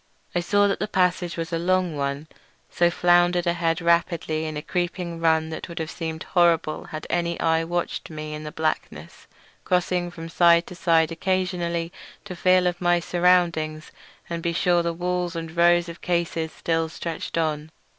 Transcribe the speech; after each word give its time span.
I 0.33 0.39
saw 0.39 0.67
that 0.67 0.79
the 0.79 0.87
passage 0.87 1.37
was 1.37 1.53
a 1.53 1.59
long 1.59 1.95
one, 1.95 2.27
so 2.71 2.89
floundered 2.89 3.45
ahead 3.45 3.81
rapidly 3.81 4.45
in 4.45 4.57
a 4.57 4.63
creeping 4.63 5.19
run 5.19 5.51
that 5.51 5.69
would 5.69 5.77
have 5.77 5.91
seemed 5.91 6.23
horrible 6.23 6.85
had 6.85 7.05
any 7.07 7.39
eye 7.39 7.63
watched 7.63 8.09
me 8.09 8.33
in 8.33 8.43
the 8.43 8.51
blackness; 8.51 9.27
crossing 9.63 10.09
from 10.09 10.27
side 10.27 10.65
to 10.65 10.73
side 10.75 11.11
occasionally 11.11 11.93
to 12.25 12.35
feel 12.35 12.65
of 12.65 12.81
my 12.81 12.99
surroundings 12.99 13.91
and 14.27 14.41
be 14.41 14.53
sure 14.53 14.81
the 14.81 14.91
walls 14.91 15.35
and 15.35 15.55
rows 15.55 15.87
of 15.87 16.01
cases 16.01 16.51
still 16.51 16.89
stretched 16.89 17.37
on. 17.37 17.69